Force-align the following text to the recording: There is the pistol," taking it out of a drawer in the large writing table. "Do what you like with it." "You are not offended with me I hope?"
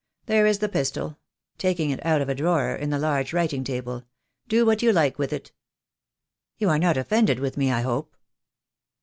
There 0.25 0.47
is 0.47 0.57
the 0.57 0.67
pistol," 0.67 1.19
taking 1.59 1.91
it 1.91 2.03
out 2.03 2.21
of 2.23 2.27
a 2.27 2.33
drawer 2.33 2.73
in 2.73 2.89
the 2.89 2.97
large 2.97 3.33
writing 3.33 3.63
table. 3.63 4.03
"Do 4.47 4.65
what 4.65 4.81
you 4.81 4.91
like 4.91 5.19
with 5.19 5.31
it." 5.31 5.51
"You 6.57 6.69
are 6.69 6.79
not 6.79 6.97
offended 6.97 7.39
with 7.39 7.55
me 7.55 7.71
I 7.71 7.81
hope?" 7.81 8.15